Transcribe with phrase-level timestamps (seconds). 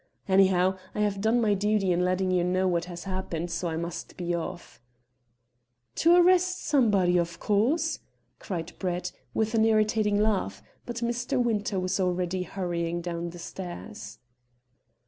[0.27, 3.77] Anyhow, I have done my duty in letting you know what has happened, so I
[3.77, 4.81] must be off."
[5.97, 7.99] "To arrest somebody, of course?"
[8.39, 11.39] cried Brett, with an irritating laugh; but Mr.
[11.39, 14.17] Winter was already hurrying down the stairs.